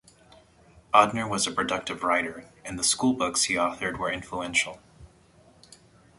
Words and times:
Odhner 0.95 1.29
was 1.29 1.45
a 1.45 1.51
productive 1.51 2.01
writer, 2.01 2.49
and 2.65 2.79
the 2.79 2.83
schoolbooks 2.83 3.43
he 3.43 3.53
authored 3.53 3.99
were 3.99 4.11
influential. 4.11 4.79